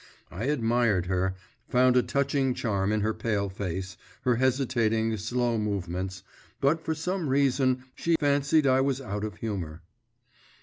[0.31, 1.35] I admired her,
[1.69, 6.23] found a touching charm in her pale face, her hesitating, slow movements,
[6.59, 7.83] but she for some reason
[8.19, 9.83] fancied I was out of humour.